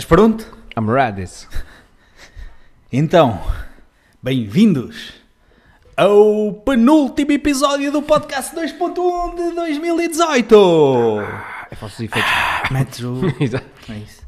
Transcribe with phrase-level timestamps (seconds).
[0.00, 0.46] Estás pronto?
[0.78, 1.26] I'm ready.
[2.90, 3.38] Então,
[4.22, 5.12] bem-vindos
[5.94, 10.54] ao penúltimo episódio do podcast 2.1 de 2018.
[10.54, 12.30] Eu faço os efeitos.
[12.70, 13.20] Metes o...
[13.38, 13.66] Exato.
[13.90, 14.22] É isso.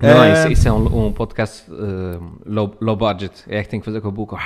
[0.00, 3.44] Não, Eh, isso, isso é um, um podcast eh, low, low budget.
[3.48, 4.38] É que tem que fazer com a boca.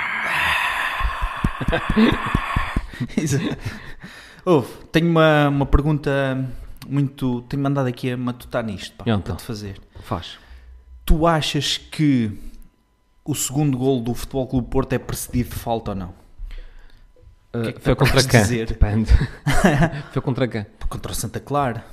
[4.43, 6.45] Ouve, tenho uma, uma pergunta
[6.85, 7.41] muito...
[7.43, 9.21] Tenho mandado aqui a matutar nisto, pá, então?
[9.21, 9.79] para te fazer.
[10.01, 10.45] Faz.
[11.07, 12.37] Tu achas que
[13.23, 16.13] o segundo gol do Futebol Clube Porto é precedido de falta ou não?
[17.53, 18.65] Eh, que é que foi contra quem?
[18.65, 19.11] Depende.
[20.11, 20.65] foi contra quem?
[20.89, 21.85] Contra o Santa Clara.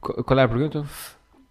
[0.00, 0.84] Qu- Qual é a pergunta?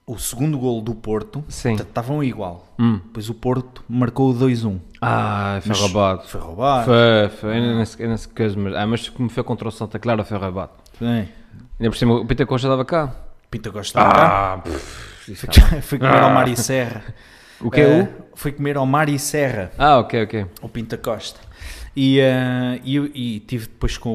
[0.07, 1.73] O segundo gol do Porto Sim.
[1.75, 2.67] estavam igual.
[2.79, 2.99] Hum.
[3.05, 4.79] Depois o Porto marcou o 2-1.
[5.01, 6.23] Ah, foi Mas roubado.
[6.27, 6.85] Foi roubado.
[6.85, 7.57] Foi, foi.
[7.57, 10.71] Eu não sei coisa, mas, ah, mas como foi contra o Santa Clara, foi roubado.
[10.99, 11.29] Bem,
[11.79, 13.15] Ainda por cima, o Peter Costa estava cá.
[13.51, 14.53] Pinta Costa estava cá.
[14.53, 15.14] Ah, pff,
[15.81, 17.03] foi comer ao Mar e Serra.
[17.61, 18.25] O que é Eh, o?
[18.37, 20.45] Foi comer ao Mar e Serra, Ah, ok, ok.
[20.61, 21.39] o Pinta Costa.
[21.95, 22.97] E, eh, e,
[23.37, 24.11] e tive depois com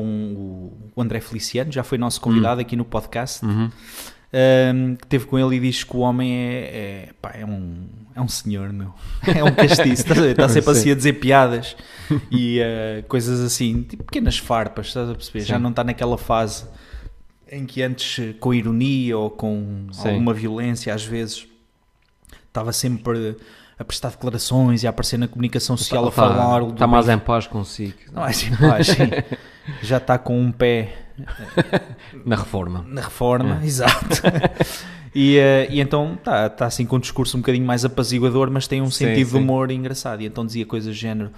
[0.94, 3.70] o, André Feliciano, já foi nosso convidado aqui no podcast, Uhum.
[5.00, 8.20] que teve com ele e diz que o homem é, é, pá, é um, é
[8.20, 8.92] um senhor, meu.
[9.34, 10.05] É um castiço.
[10.14, 10.33] Ver?
[10.33, 11.75] Está sempre assim a dizer piadas
[12.31, 15.41] e eh, coisas assim, tipo pequenas farpas, estás a perceber?
[15.44, 15.62] Já Sim.
[15.62, 16.64] não está naquela fase
[17.51, 20.09] em que antes, eh, com ironia ou com Sim.
[20.11, 21.47] alguma violência, às vezes,
[22.47, 23.37] estava sempre
[23.79, 26.61] a prestar declarações e a aparecer na comunicação social a falar.
[26.61, 27.95] do Está mais em paz consigo.
[28.12, 29.09] Não é assim, pá, assim,
[29.83, 30.95] já está com um pé
[32.25, 32.84] Na reforma.
[32.87, 33.67] na reforma, É.
[33.67, 34.23] exato.
[35.12, 38.69] E, eh, e então está tá assim com um discurso um bocadinho mais apaziguador, mas
[38.69, 39.39] tem um Sim, sentido de sim.
[39.39, 40.21] humor engraçado.
[40.23, 41.33] E então dizia coisas do género: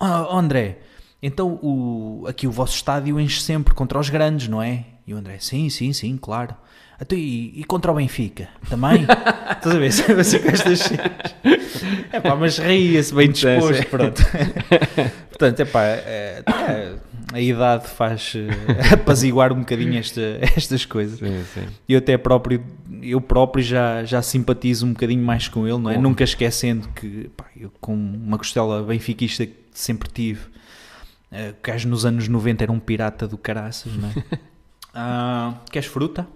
[0.00, 0.78] "Ah, André,
[1.22, 4.86] então o, aqui o vosso estádio enche sempre contra os grandes, não é?
[5.08, 6.54] E o André: Sim, sim, sim, claro.
[7.00, 9.06] Então, e, e contra o Benfica também?
[9.56, 9.90] Estás a ver?
[9.90, 11.34] Sempre assim com estas cenas.
[12.12, 14.22] É pá, mas ria-se bem disposto, pronto.
[15.30, 16.42] Portanto, é pá, é,
[17.32, 21.18] a idade faz eh, apaziguar um bocadinho esta, estas coisas.
[21.18, 21.66] Sim, sim.
[21.88, 22.62] Eu até próprio,
[23.00, 25.94] eu próprio já, já simpatizo um bocadinho mais com ele, não é?
[25.94, 26.02] Bom.
[26.02, 30.40] Nunca esquecendo que pá, eu com uma costela benfiquista que sempre tive,
[31.32, 34.12] eh, o gajo nos anos 90 era um pirata do caraças, não é?
[34.94, 36.26] Ah, queres fruta?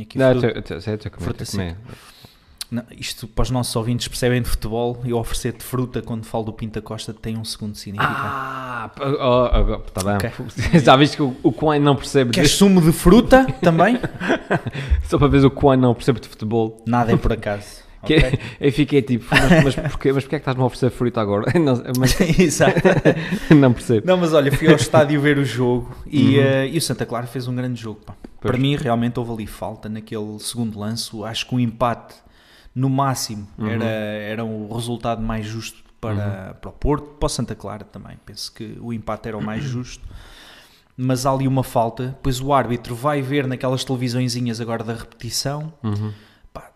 [0.00, 0.80] Aqui Não, fruta.
[0.80, 1.76] sei, Fruta comer.
[2.70, 6.52] Não, isto para os nossos ouvintes percebem de futebol, eu oferecer-te fruta quando falo do
[6.54, 8.18] Pinta Costa tem um segundo significado.
[8.24, 8.90] Ah,
[9.86, 10.14] está bem.
[10.16, 10.80] Ok.
[10.80, 12.64] Já viste que o, o Kwan não percebe Queres disso?
[12.64, 13.98] sumo de fruta também?
[15.06, 16.82] Só para ver o Kwan não percebe de futebol.
[16.86, 17.82] Nada é por acaso.
[18.04, 18.38] Que, ok?
[18.60, 21.52] Eu fiquei tipo, mas, mas, porquê, mas porquê é que estás-me a oferecer fruta agora?
[21.58, 22.80] Não, mas Exato.
[23.54, 24.06] não percebo.
[24.06, 26.44] Não, mas olha, fui ao estádio ver o jogo e, Uhum.
[26.44, 28.00] eh, e o Santa Clara fez um grande jogo.
[28.04, 28.16] Pois.
[28.40, 31.10] Para mim, realmente houve ali falta naquele segundo lance.
[31.24, 32.14] Acho que o empate,
[32.74, 33.68] no máximo, Uhum.
[33.68, 38.16] era, era o resultado mais justo para, para o Porto, para o Santa Clara também.
[38.26, 40.04] Penso que o empate era o mais justo.
[40.96, 42.08] Mas há ali uma falta.
[42.08, 45.72] Depois o árbitro vai ver naquelas televisõezinhas agora da repetição.
[45.82, 46.12] Uhum.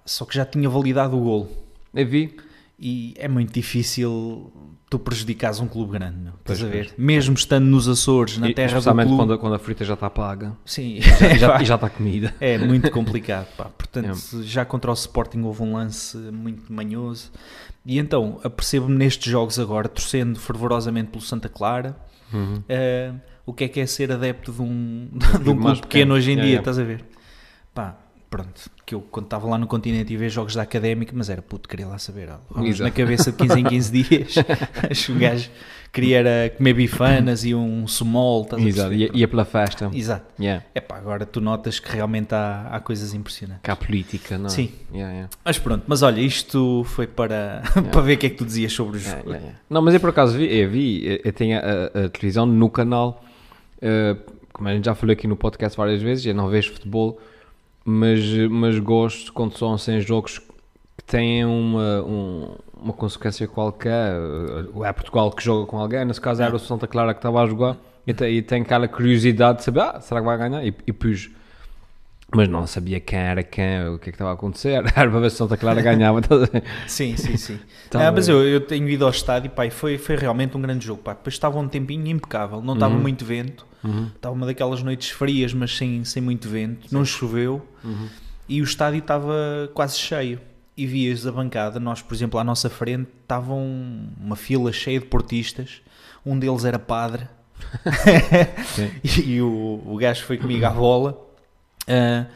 [0.06, 1.48] Só que já tinha validado o golo.
[1.92, 2.34] Eu vi.
[2.78, 4.52] E é muito difícil
[4.90, 6.34] tu prejudicares um clube grande, meu.
[6.34, 6.94] estás Pois, a ver?
[6.98, 9.16] Mesmo estando nos Açores, na E- terra do clube.
[9.16, 10.54] quando, a- quando a fruta já está paga.
[10.64, 11.00] Sim, E
[11.38, 12.34] já, e já está comida.
[12.38, 13.46] é muito complicado.
[13.56, 13.64] Pá.
[13.64, 17.32] Portanto, já contra o Sporting houve um lance muito manhoso.
[17.84, 21.96] E então, apercebo-me nestes jogos agora, torcendo fervorosamente pelo Santa Clara,
[22.32, 22.62] Uhum.
[22.68, 23.12] eh,
[23.46, 25.08] o que é que é ser adepto de um,
[25.42, 26.14] de um clube pequeno pequeno.
[26.14, 26.60] hoje em Yeah, dia, yeah.
[26.60, 27.04] estás a ver?
[27.72, 27.96] Pá,
[28.36, 31.40] pronto, que eu quando estava lá no continente e ver jogos da Académica, mas era
[31.40, 32.28] puto, queria lá saber.
[32.50, 34.34] Vamos na cabeça de 15 em 15 dias,
[34.90, 35.50] acho que um gajo
[35.92, 37.86] queria era comer bifanas e um
[38.56, 38.92] a Exato.
[38.92, 39.90] Ia, ia pela festa.
[39.94, 40.26] Exato.
[40.38, 40.62] Yeah.
[40.74, 43.62] É pá, agora tu notas que realmente há, há coisas impressionantes.
[43.62, 44.50] Cá a política, não é?
[44.50, 44.70] Sim.
[44.92, 45.30] Yeah, yeah.
[45.42, 48.72] Mas pronto, mas olha, isto foi para, para ver o que é que tu dizias
[48.74, 49.34] sobre o jogo.
[49.70, 53.24] Não, mas eu por acaso vi, eu vi, eu- tenho a, a televisão no canal,
[53.80, 54.16] eh,
[54.52, 57.18] como a gente já falou aqui no podcast várias vezes, eu não vejo futebol,
[57.86, 64.12] mas, mas gosto quando são sem jogos que têm uma, um- uma consequência qualquer.
[64.84, 67.46] É Portugal que joga com alguém, nesse caso era o Santa Clara que estava a
[67.46, 70.64] jogar, e, e tenho aquela curiosidade de saber, ah, será que vai ganhar?
[70.64, 71.30] E, e pus.
[72.36, 74.72] Mas não sabia quem era quem, o que é que estava a acontecer.
[74.94, 76.20] Era para ver se Santa Clara ganhava.
[76.20, 76.62] ver?
[76.86, 77.58] Sim, sim, sim.
[77.90, 80.84] Tá Ah, mas eu, eu tenho ido ao estádio e foi, foi realmente um grande
[80.86, 81.02] jogo.
[81.02, 81.14] Pá.
[81.14, 83.00] Depois estava um tempinho impecável, não estava Uhum.
[83.00, 84.10] muito vento, Uhum.
[84.14, 88.08] estava uma daquelas noites frias, mas sem, sem muito vento, não choveu Uhum.
[88.48, 89.34] e o estádio estava
[89.74, 90.40] quase cheio.
[90.76, 95.00] E vias a bancada, nós, por exemplo, à nossa frente, estava um- uma fila cheia
[95.00, 95.80] de portistas,
[96.24, 97.26] um deles era padre,
[98.74, 98.90] Sim.
[99.04, 101.25] e o, o gajo foi comigo à bola.
[101.88, 102.26] Uh,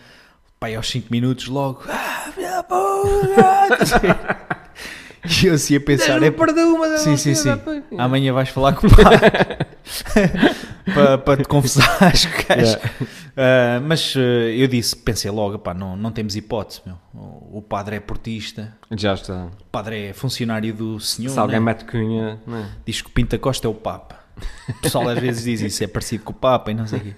[0.58, 2.20] pai, aos 5 minutos, logo, ah!
[5.42, 7.50] E eu assim a pensar, é perdão, mas Sim, sim, sim.
[7.98, 8.90] Amanhã vais falar com o
[10.94, 12.78] para, para te confessares, gajo.
[13.36, 16.96] Ah, mas ah, eu disse, pensei logo, pá, não, não temos hipótese, meu.
[17.52, 19.46] O, padre é portista, Já está.
[19.46, 21.66] o padre é funcionário do senhor, Se alguém né?
[21.66, 22.66] mete cunha, não é?
[22.86, 24.18] diz que o Pinta Costa é o Papa.
[24.68, 27.02] O pessoal às vezes diz isso, é parecido com o Papa e não sei o
[27.02, 27.14] quê.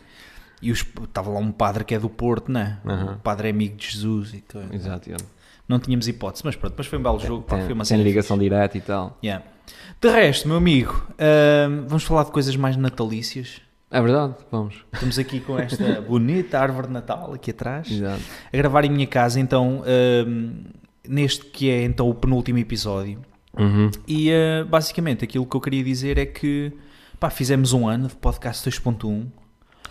[0.63, 2.79] E os- estava lá um padre que é do Porto, né?
[2.87, 3.15] Aham.
[3.15, 4.75] O padre é amigo de Jesus e coisa.
[4.75, 5.09] Exato.
[5.09, 5.25] yeah.
[5.69, 8.03] Não tínhamos hipótese, mas pronto, depois foi um belo jogo, pá, Tem, foi uma tem
[8.03, 8.49] ligação fixe.
[8.51, 9.19] direta e tal.
[9.25, 9.45] Yeah.
[10.01, 13.61] De resto, meu amigo, ahm, vamos falar de coisas mais natalícias.
[13.91, 14.85] É verdade, vamos.
[14.93, 18.23] Estamos aqui com esta bonita árvore de Natal aqui atrás, Exato.
[18.53, 20.65] a gravar em minha casa, então, ahm,
[21.09, 23.21] neste que é então o penúltimo episódio.
[23.59, 23.91] Uhum.
[24.09, 26.73] E ah, basicamente aquilo que eu queria dizer é que
[27.21, 29.27] pá, fizemos um ano de podcast 2.1.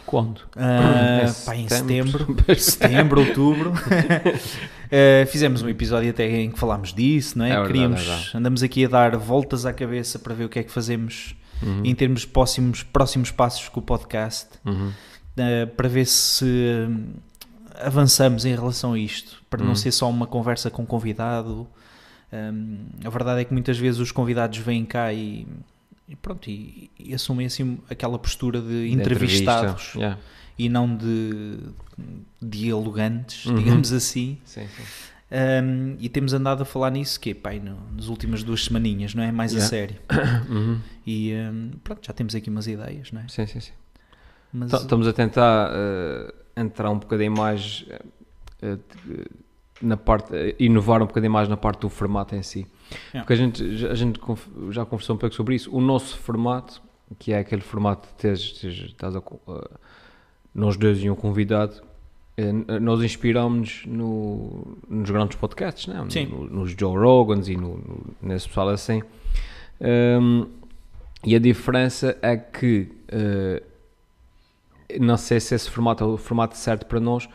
[0.06, 0.42] Quando?
[0.56, 2.36] Ah, Em pá, em setembro.
[2.58, 3.74] setembro, outubro.
[3.76, 7.50] Ah, fizemos um episódio até em que falámos disso, não é?
[7.50, 8.32] É verdade, Queríamos, é verdade.
[8.38, 11.82] andamos aqui a dar voltas à cabeça para ver o que é que fazemos Uhum.
[11.86, 14.92] em termos de próximos, próximos passos com o podcast, Uhum.
[15.38, 16.44] ah, para ver se
[16.90, 17.14] hum,
[17.80, 19.76] avançamos em relação a isto, para não Uhum.
[19.76, 21.68] ser só uma conversa com convidado.
[22.34, 25.46] Hum, a verdade é que muitas vezes os convidados vêm cá e,
[26.12, 30.00] e pronto, e, e assumem assim aquela postura de entrevistados entrevista.
[30.00, 30.20] Yeah.
[30.60, 31.58] e não de
[32.42, 33.56] dialogantes, Uhum.
[33.56, 34.38] digamos assim.
[34.44, 34.84] Sim, sim.
[35.34, 39.24] Um, e temos andado a falar nisso que pai, no, nas últimas duas semaninhas, não
[39.24, 39.32] é?
[39.32, 39.70] Mais a Yeah.
[39.70, 39.96] sério.
[40.50, 40.80] Uhum.
[41.08, 43.28] E um, pronto, já temos aqui umas ideias, não é?
[43.30, 43.72] Sim, sim, sim.
[44.54, 47.86] Mas, Estamos a tentar eh, entrar um bocadinho mais
[48.62, 48.78] eh,
[49.82, 52.66] na parte, inovar um bocadinho mais na parte do formato em si.
[53.14, 53.22] Yeah.
[53.22, 54.20] Porque a gente, já- a gente
[54.70, 55.74] já conversou um pouco sobre isso.
[55.76, 56.82] O nosso formato,
[57.20, 59.70] que é aquele formato de teres, teres- estás a eh,
[60.54, 61.82] nós dois e um convidado,
[62.38, 66.06] eh, nós inspiramos no, nos grandes podcasts, né?
[66.10, 66.26] Sim.
[66.28, 69.02] No- nos Joe Rogans e no, no- nesse pessoal assim.
[69.80, 70.48] Um,
[71.24, 73.64] e a diferença é que eh,
[75.00, 77.28] não sei se esse formato é o formato certo para nós,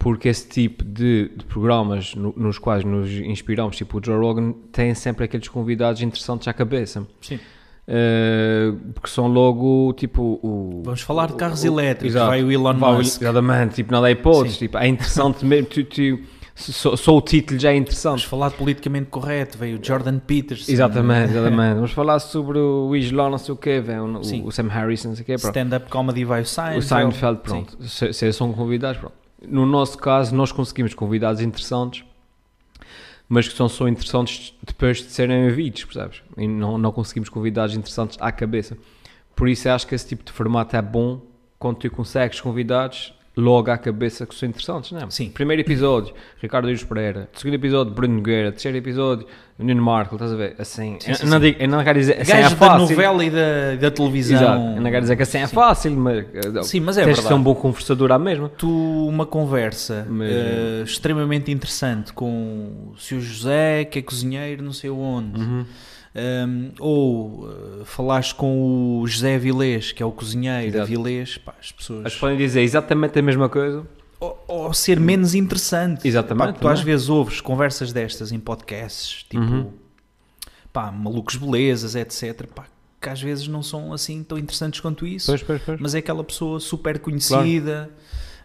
[0.00, 4.52] porque esse tipo de, de programas no- nos quais nos inspiramos, tipo o Joe Rogan,
[4.72, 7.06] tem sempre aqueles convidados interessantes à cabeça.
[7.20, 7.38] sim.
[7.92, 10.82] Eh, porque são logo tipo o.
[10.84, 12.28] Vamos falar de carros o- elétricos, exato.
[12.28, 13.20] vai o Elon Vai Musk.
[13.20, 15.66] Exatamente, tipo, nada é hipótese, tipo, é interessante mesmo.
[15.66, 16.18] Tu, tu-
[16.54, 18.26] só, só o título já é Vamos interessante.
[18.28, 20.70] falar de politicamente correto, veio o Jordan Peterson.
[20.70, 21.74] Exatamente, exatamente.
[21.74, 25.14] Vamos falar sobre o Islão, não sei o quê, vem o, o Sam Harris, não
[25.16, 25.34] sei o quê.
[25.34, 26.78] Stand-up comedy vai o Seinfeld.
[26.78, 27.76] O Seinfeld, pronto.
[27.88, 29.14] Se, se são convidados, pronto.
[29.46, 32.04] No nosso caso, nós conseguimos convidados interessantes,
[33.28, 36.22] mas que são só interessantes depois de serem ouvidos, percebes?
[36.36, 38.76] E não, não conseguimos convidados interessantes à cabeça.
[39.34, 41.22] Por isso, acho que esse tipo de formato é bom
[41.58, 45.10] quando tu consegues convidados logo à cabeça que são interessantes, não é?
[45.10, 45.30] Sim.
[45.30, 47.28] Primeiro episódio, Ricardo Luís Pereira.
[47.32, 48.50] Segundo episódio, Bruno Nogueira.
[48.50, 49.26] Terceiro episódio,
[49.62, 50.14] Nuno Marco.
[50.16, 50.54] Estás a ver?
[50.58, 52.78] Assim, Sim, eu, sim, não digo, eu não quero dizer assim é Gajo da fácil.
[52.88, 54.36] novela e da, da televisão.
[54.38, 54.76] Exato.
[54.76, 57.16] Eu não quero dizer que assim é fácil, mas, eh, Sim, mas é tens de
[57.16, 57.34] ser verdade.
[57.40, 58.48] um bom conversador à mesma.
[58.48, 63.20] tu uma conversa Mas- eh, extremamente interessante com o Sr.
[63.20, 65.64] José, que é cozinheiro, não sei onde, Uhum.
[66.12, 70.82] Um, ou eh, falaste com o José Avilés, que é o cozinheiro Exato.
[70.82, 72.04] Avilés, pá, as pessoas.
[72.06, 73.84] As podem dizer exatamente a mesma coisa.
[74.20, 76.06] Ou, ou ser menos interessante.
[76.06, 79.72] Exatamente, Pá, tu às vezes ouves conversas destas em podcasts, tipo, Uhum.
[80.72, 82.46] pá, malucos belezas, etc.
[82.54, 82.66] Pá,
[83.00, 85.26] que às vezes não são assim tão interessantes quanto isso.
[85.26, 85.80] Pois, pois, pois.
[85.80, 87.90] mas é aquela pessoa super conhecida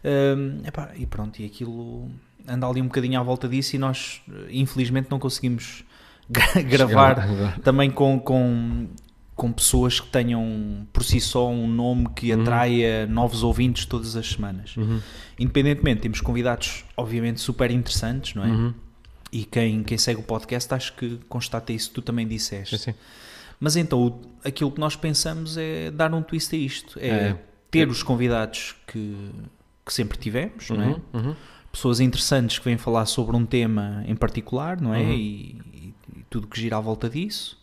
[0.03, 2.09] hum, epá, e pronto, e aquilo
[2.47, 5.83] anda ali um bocadinho à volta disso e nós eh, infelizmente não conseguimos
[6.29, 7.27] gra- gravar
[7.63, 8.87] também com, com,
[9.35, 12.41] com pessoas que tenham por si só um nome que Uhum.
[12.41, 14.75] atraia novos ouvintes todas as semanas.
[14.77, 15.01] Uhum.
[15.37, 18.47] Independentemente, temos convidados obviamente super interessantes, não é?
[18.47, 18.73] Uhum.
[19.31, 22.77] E quem, quem segue o podcast acho que constata isso que tu também disseste.
[22.77, 22.93] Sim.
[23.59, 26.97] Mas então, o- aquilo que nós pensamos é dar um twist a isto.
[26.99, 27.37] É, É.
[27.69, 29.17] ter os convidados que,
[29.85, 30.87] que sempre tivemos, não é?
[30.87, 31.01] Uhum.
[31.13, 31.35] Uhum.
[31.73, 35.01] Pessoas interessantes que vêm falar sobre um tema em particular, não é?
[35.01, 35.11] Uhum.
[35.11, 37.57] E, e- e tudo que gira à volta disso.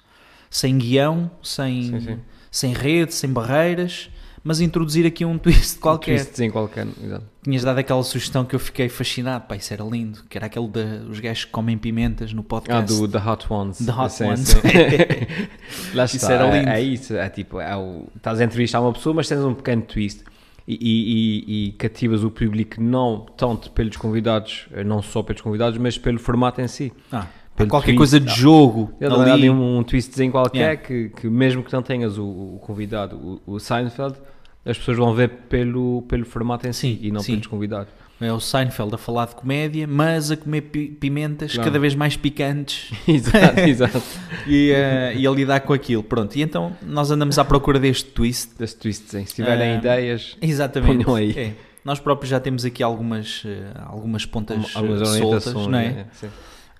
[0.55, 2.19] Sem guião, sem, Sim, sim.
[2.51, 4.11] sem rede, sem barreiras,
[4.45, 6.13] mas introduzir aqui um twist qualquer.
[6.13, 6.87] Um twistzinho qualquer.
[7.03, 7.25] Exato.
[7.43, 10.69] Tinhas dado aquela sugestão que eu fiquei fascinado, pá, isso era lindo, que era aquele
[10.69, 12.93] dos gajos que comem pimentas no Ah, podcast.
[13.01, 13.79] do The Hot Ones.
[13.79, 14.55] The Hot Sim, Ones.
[15.95, 16.33] Lá Isso está.
[16.35, 16.69] era é- lindo.
[16.71, 17.15] É, isso.
[17.17, 20.23] É tipo, é o, estás a entrevistar uma pessoa, mas tens um pequeno twist.
[20.69, 25.77] E, e, e- cativas o público não tanto pelos convidados, eh, não só pelos convidados,
[25.79, 26.93] mas pelo formato em si.
[27.11, 27.97] Ah, qualquer twist.
[27.99, 29.31] coisa de jogo Ele dá ali.
[29.33, 30.77] ali um, um twistzinho qualquer Yeah.
[30.83, 33.17] que, que mesmo que não tenhas o, o convidado,
[33.47, 34.17] o, o Seinfeld,
[34.65, 37.33] as pessoas vão ver pelo, pelo formato em si Sim, e não sim.
[37.33, 37.89] pelos convidados.
[38.21, 41.69] É o Seinfeld a falar de comédia, mas a comer pi- pimentas Claro.
[41.69, 44.03] cada vez mais picantes exato, exato.
[44.47, 46.05] e, eh, e a lidar com aquilo.
[46.05, 48.53] Pronto, e então nós andamos à procura deste twist.
[48.57, 49.27] Desse twist, hein?
[49.27, 51.05] se tiverem Ah, ideias, Exatamente.
[51.05, 51.33] Ponham aí.
[51.37, 51.53] É.
[51.85, 55.89] Nós próprios já temos aqui algumas, eh, algumas pontas algumas soltas, não é?
[55.91, 56.07] né?
[56.13, 56.29] Sim.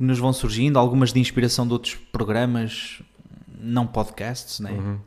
[0.03, 3.01] Que nos vão surgindo, algumas de inspiração de outros programas,
[3.57, 4.73] não podcasts, né?
[4.73, 4.99] Uhum.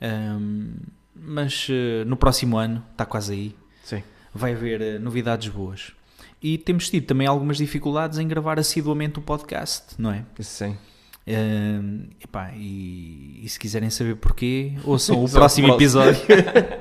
[0.00, 0.68] Ahm,
[1.12, 4.04] mas eh, no próximo ano, está quase aí, Sim.
[4.32, 5.90] vai haver eh, novidades boas.
[6.40, 10.24] E temos tido também algumas dificuldades em gravar assiduamente o podcast, não é?
[10.38, 10.76] Sim.
[11.26, 16.20] Ahm, epá, e, e se quiserem saber porquê, ouçam o próximo episódio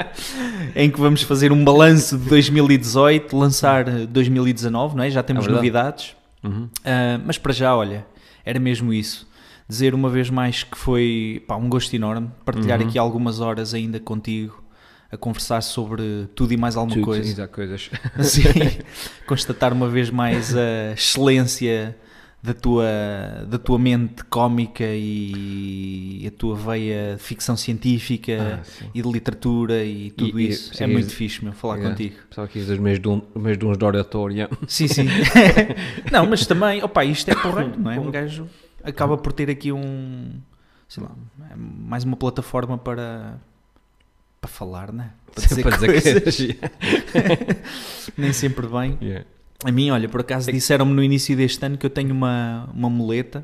[0.76, 5.10] em que vamos fazer um balanço de 2018, lançar eh, 2019, não é?
[5.10, 6.19] Já temos É novidades.
[6.44, 6.70] Uhum.
[6.86, 8.06] Ah, mas para já, olha,
[8.46, 9.28] era mesmo isso.
[9.68, 12.88] Dizer uma vez mais que foi pá, um gosto enorme partilhar Uhum.
[12.88, 14.64] aqui algumas horas ainda contigo
[15.12, 17.28] a conversar sobre tudo e mais alguma Tudo, coisa.
[17.30, 17.90] exato, coisas.
[18.22, 18.44] Sim,
[19.28, 21.96] constatar uma vez mais a excelência
[22.42, 22.86] da tua,
[23.48, 29.84] da tua mente cómica e a tua veia de ficção científica Ah, e de literatura
[29.84, 30.74] e tudo E- e- isso.
[30.74, 31.96] sim, é muito isso- fixe, meu, falar Yeah.
[31.96, 32.16] contigo.
[32.30, 34.50] Pensava que ias meus de, um, de uns de oratória.
[34.68, 35.06] Sim, sim.
[36.12, 38.00] não, mas também, opa, isto é porreiro, não é?
[38.00, 38.48] Um gajo
[38.84, 40.32] acaba por ter aqui um,
[40.88, 41.12] sei lá,
[41.52, 43.38] é mais uma plataforma para,
[44.40, 45.12] para falar, né?
[45.36, 46.58] Para dizer, Para dizer coisas, que
[48.18, 48.98] nem sempre bem.
[49.02, 49.26] Yeah.
[49.66, 52.90] A mim, olha, por acaso disseram-me no início deste ano que eu tenho uma, uma
[52.90, 53.44] muleta,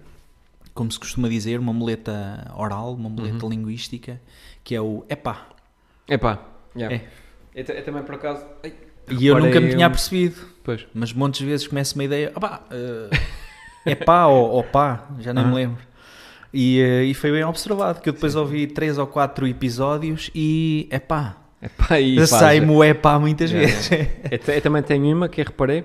[0.73, 4.21] como se costuma dizer, uma muleta oral, uma muleta linguística,
[4.63, 5.47] que é o epá.
[6.07, 6.39] Epá,
[6.75, 6.95] yeah.
[6.95, 7.01] É.
[7.53, 8.45] Eu, ta- eu também por acaso.
[8.63, 8.73] ai,
[9.09, 10.85] E eu nunca me tinha um- apercebido, Pois.
[10.93, 15.43] mas montes de vezes começa uma ideia, opá, eh, epá ou, ou pá, já nem
[15.43, 15.47] Ah.
[15.47, 15.81] me lembro.
[16.53, 20.87] E, eh, e foi bem observado, que eu depois ouvi três ou quatro episódios e
[20.89, 23.91] epá, Epá, e sai-me o epá muitas Yeah, vezes.
[23.91, 25.83] Eu, eu também tenho uma que reparei,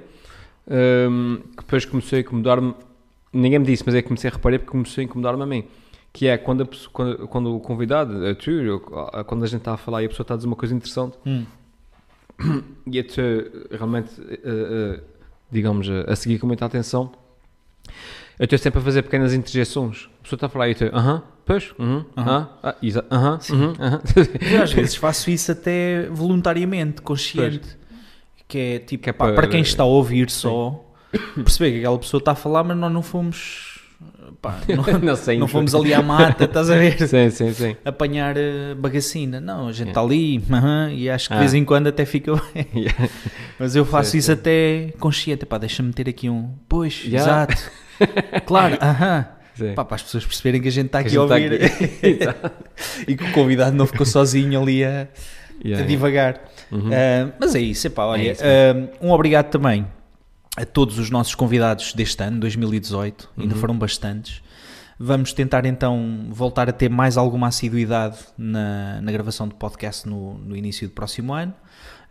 [0.71, 2.75] hum, que depois começou a incomodar-me.
[3.33, 5.65] Ninguém me disse, mas é que comecei a reparar porque começou a incomodar-me a mim.
[6.13, 9.75] Que é quando, a quando, quando o convidado, a tu, eu- quando a gente está
[9.75, 11.45] a falar e a pessoa está a dizer uma coisa interessante Hum.
[12.91, 13.21] e a tu
[13.71, 15.01] realmente, eh, eh,
[15.51, 17.13] digamos, a, a seguir com muita atenção,
[18.39, 20.09] eu estou sempre a fazer pequenas interjeições.
[20.21, 22.75] A pessoa está a falar e eu estou, aham, pois, uhum, aham, ah,
[23.11, 24.01] aham, uhum, aham.
[24.51, 27.79] Eu às vezes faço isso até voluntariamente, consciente.
[28.51, 30.85] Que é tipo, Que é pá, para- para quem está a ouvir só,
[31.37, 33.81] perceber que aquela pessoa está a falar, mas nós não fomos.
[34.43, 35.39] pá, não, não sei.
[35.39, 36.99] não fomos ali à mata, estás a ver?
[37.07, 37.77] Sim, sim, sim.
[37.85, 39.41] Apanhar eh, bagacina.
[39.41, 41.41] Não, a gente está ali aham, e acho que de Ah.
[41.41, 42.67] vez em quando até fica bem.
[42.75, 43.09] Yeah.
[43.59, 44.33] Mas eu faço Sim, isso sim.
[44.33, 45.47] até consciente.
[45.47, 46.51] Pá, deixa-me ter aqui um.
[46.69, 47.45] Pois, Yeah.
[47.47, 47.71] exato.
[48.47, 49.27] claro, aham.
[49.55, 49.75] Sim.
[49.75, 51.53] Pá, para as pessoas perceberem que a gente está aqui a ouvir
[52.03, 52.55] está aqui.
[53.07, 55.07] E que o convidado não ficou sozinho ali a, a
[55.63, 56.41] Yeah, divagar.
[56.71, 56.89] Uhum.
[56.89, 59.87] Uh, mas é isso, epá, olha, isso uh, um obrigado também
[60.57, 63.61] a todos os nossos convidados deste ano, 2018, ainda Uhum.
[63.61, 64.43] foram bastantes.
[65.03, 70.35] Vamos tentar então voltar a ter mais alguma assiduidade na, na gravação do podcast no,
[70.35, 71.55] no início do próximo ano.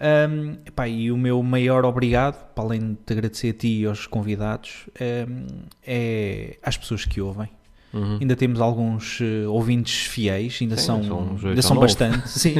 [0.01, 3.85] Um, epá, e o meu maior obrigado, para além de te agradecer a ti e
[3.85, 4.87] aos convidados,
[5.27, 5.45] um,
[5.85, 7.49] é às pessoas que ouvem.
[7.93, 8.17] Uhum.
[8.21, 12.55] Ainda temos alguns eh, ouvintes fiéis, ainda Sim, são, são ainda são bastante, sim.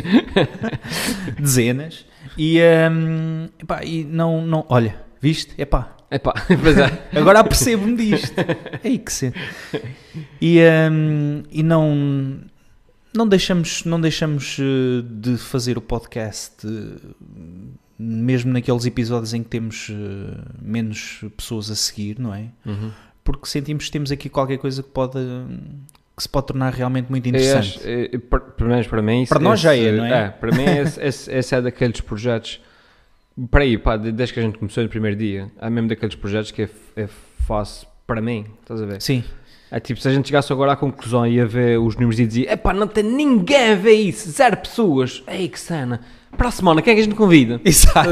[1.40, 2.06] dezenas.
[2.38, 5.54] E, ehm, epá, e não, não, olha, viste?
[5.58, 7.08] Epá, Epá, pois é.
[7.16, 8.34] agora apercebo-me disto.
[8.84, 9.36] Ei, que cena.
[10.42, 12.40] E, ehm, e não,
[13.14, 17.36] não deixamos, não deixamos eh, de fazer o podcast, eh,
[18.00, 19.92] mesmo naqueles episódios em que temos
[20.62, 22.48] menos pessoas a seguir, não é?
[22.66, 22.92] Uhum.
[23.24, 25.20] Porque sentimos que temos aqui qualquer coisa que pode
[26.16, 27.80] que se pode tornar realmente muito interessante.
[27.86, 30.30] é, é, pelo menos para mim, Para nós já é, não é?
[30.30, 32.60] para mim, esse, esse, esse é daqueles projetos.
[33.50, 36.16] Para aí, pá, de- desde que a gente começou no primeiro dia, é mesmo daqueles
[36.16, 37.08] projetos que é, é
[37.48, 39.02] fácil para mim, estás a ver?
[39.02, 39.24] Sim,
[39.72, 42.26] É tipo, se a gente chegasse agora à conclusão e ia ver os números e
[42.28, 46.02] dizia: epá, não tem ninguém a ver isso, zero pessoas, ei que cena,
[46.38, 47.60] para a semana, quem é que a gente convida?
[47.66, 48.10] exato.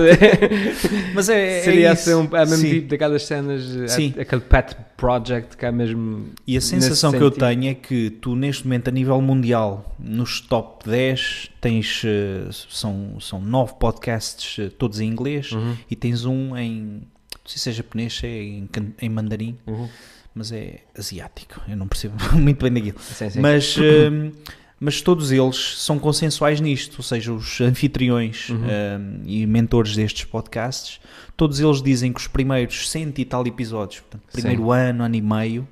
[1.13, 2.09] Mas é, é Seria isso.
[2.09, 2.69] assim, um, é mesmo Sim.
[2.71, 4.13] tipo daquelas cenas, é- Sim.
[4.19, 6.29] aquele pet project que é mesmo.
[6.45, 7.45] E a sensação que eu sentido.
[7.45, 13.19] tenho é que tu, neste momento, a nível mundial, nos top 10, tens, eh, são,
[13.19, 17.01] são 9 podcasts, eh, todos em inglês, Uhum, e tens um em, não
[17.45, 18.69] sei se é japonês, é em,
[19.01, 19.87] em mandarim, uhum.
[20.33, 22.99] mas é asiático, eu não percebo muito bem daquilo.
[22.99, 23.39] Sim, sim.
[23.39, 24.31] Mas, hum,
[24.79, 28.57] mas todos eles são consensuais nisto, ou seja, os anfitriões Uhum.
[28.57, 30.99] hum, e mentores destes podcasts,
[31.35, 35.21] todos eles dizem que os primeiros cento e tal episódios, portanto, primeiro ano, ano e
[35.21, 35.67] meio,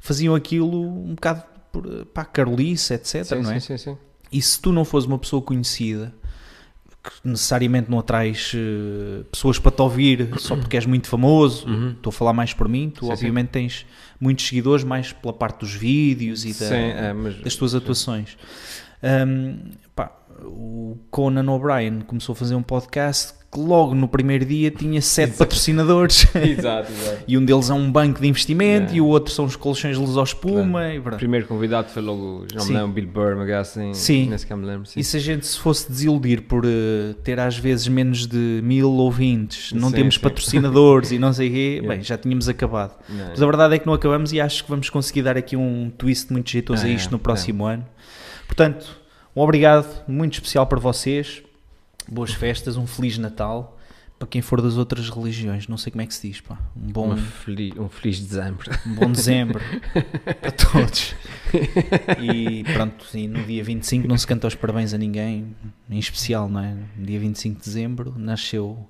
[0.00, 1.42] faziam aquilo um bocado
[1.72, 3.24] por, para a Carolice, etc.
[3.24, 3.60] sim, não é?
[3.60, 3.98] sim, sim, sim.
[4.30, 6.12] E se tu não fores uma pessoa conhecida,
[7.04, 11.68] que necessariamente não atrais eh, pessoas para te ouvir só porque és muito famoso.
[11.68, 11.90] Uhum.
[11.90, 12.90] Estou a falar mais por mim.
[12.90, 13.84] Tu, Sim, obviamente, tens
[14.18, 18.38] muitos seguidores mais pela parte dos vídeos e da- Sim, é, mas- das tuas atuações.
[19.02, 19.58] Um,
[19.94, 20.10] pá,
[20.42, 25.36] o Conan O'Brien começou a fazer um podcast que logo no primeiro dia tinha sete
[25.36, 26.26] patrocinadores.
[26.34, 27.18] Exato, exato.
[27.28, 28.96] e um deles é um banco de investimento Yeah.
[28.96, 30.92] e o outro são os colchões de luz ao espuma.
[30.92, 33.94] E, O primeiro convidado foi logo, já me lembro, Bill Burr, uma assim.
[33.94, 34.28] Sim.
[34.28, 34.86] Nem sequer me lembro.
[34.86, 34.98] Sim.
[34.98, 38.90] E se a gente se fosse desiludir por eh, ter às vezes menos de mil
[38.90, 40.20] ouvintes, não Sim, temos sim.
[40.20, 41.88] patrocinadores e não sei o quê, Yeah.
[41.94, 42.94] bem, já tínhamos acabado.
[43.08, 45.56] Não, Mas a verdade é que não acabamos e acho que vamos conseguir dar aqui
[45.56, 47.86] um twist muito jeitoso a É, isto no próximo ano.
[48.48, 49.03] Portanto,
[49.34, 51.42] um obrigado muito especial para vocês.
[52.08, 53.78] Boas festas, um Feliz Natal.
[54.18, 56.56] Para quem for das outras religiões, não sei como é que se diz, pá.
[56.76, 58.70] Um bom, feliz, um feliz dezembro.
[58.86, 59.60] um bom dezembro
[60.40, 61.14] para todos.
[62.20, 65.54] E pronto, e no dia 25 não se canta os parabéns a ninguém,
[65.90, 66.74] em especial, não é?
[66.96, 68.88] No dia 25 de dezembro nasceu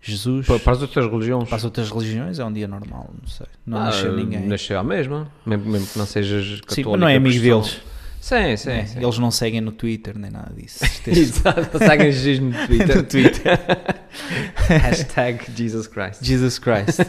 [0.00, 0.46] Jesus.
[0.46, 1.46] para, as outras religiões.
[1.48, 3.46] Para as outras religiões é um dia normal, não sei.
[3.66, 4.46] Não Ah, nasceu ninguém.
[4.46, 6.74] Nasceu à mesma, mesmo, mesmo que não sejas católico.
[6.74, 7.80] Sim, mas não é amigo deles.
[8.28, 8.98] Sim, sim, É, sim.
[9.02, 10.84] Eles não seguem no Twitter nem nada disso.
[11.08, 12.96] Exato, seguem Jesus no Twitter.
[12.96, 13.58] no Twitter.
[14.68, 16.22] Hashtag Jesus Christ.
[16.22, 17.00] Jesus Christ.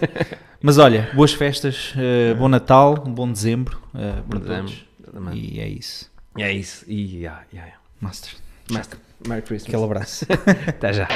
[0.61, 4.73] Mas olha, boas festas, eh, bom Natal, um bom dezembro eh, para Dezembro,
[5.11, 5.33] todos.
[5.35, 6.09] E é isso.
[6.37, 6.85] É isso.
[6.87, 7.81] E yeah, yeah, yeah.
[7.99, 8.31] Master.
[9.27, 9.73] Merry Christmas.
[9.73, 10.25] Aquele abraço.
[10.67, 11.07] Até já.